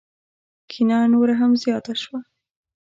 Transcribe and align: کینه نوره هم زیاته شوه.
کینه 0.69 0.97
نوره 1.13 1.33
هم 1.41 1.51
زیاته 1.63 1.93
شوه. 2.01 2.19